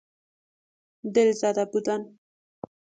[1.13, 2.01] دلزده بودن